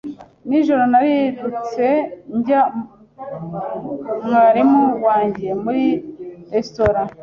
Nijoro 0.47 0.83
narirutse 0.91 1.87
njya 2.37 2.61
mwarimu 4.25 4.85
wanjye 5.05 5.47
muri 5.63 5.83
resitora. 6.53 7.01